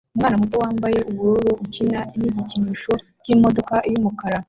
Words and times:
Umwana 0.15 0.39
muto 0.41 0.55
wambaye 0.63 0.99
ubururu 1.09 1.51
ukina 1.63 1.99
nigikinisho 2.19 2.93
cyimodoka 3.23 3.75
yumukara 3.91 4.37